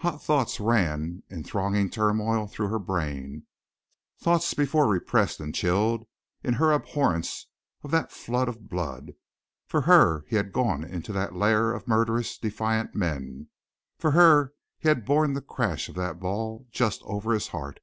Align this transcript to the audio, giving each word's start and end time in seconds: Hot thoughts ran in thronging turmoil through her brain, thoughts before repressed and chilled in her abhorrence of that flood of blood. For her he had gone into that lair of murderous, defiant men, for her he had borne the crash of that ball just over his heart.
Hot 0.00 0.20
thoughts 0.20 0.58
ran 0.58 1.22
in 1.30 1.44
thronging 1.44 1.88
turmoil 1.88 2.48
through 2.48 2.66
her 2.66 2.80
brain, 2.80 3.46
thoughts 4.18 4.52
before 4.52 4.88
repressed 4.88 5.38
and 5.38 5.54
chilled 5.54 6.08
in 6.42 6.54
her 6.54 6.72
abhorrence 6.72 7.46
of 7.84 7.92
that 7.92 8.10
flood 8.10 8.48
of 8.48 8.68
blood. 8.68 9.12
For 9.68 9.82
her 9.82 10.24
he 10.26 10.34
had 10.34 10.50
gone 10.52 10.82
into 10.82 11.12
that 11.12 11.36
lair 11.36 11.72
of 11.72 11.86
murderous, 11.86 12.36
defiant 12.38 12.96
men, 12.96 13.50
for 13.96 14.10
her 14.10 14.52
he 14.80 14.88
had 14.88 15.04
borne 15.06 15.34
the 15.34 15.40
crash 15.42 15.88
of 15.88 15.94
that 15.94 16.18
ball 16.18 16.66
just 16.72 17.00
over 17.04 17.32
his 17.32 17.46
heart. 17.54 17.78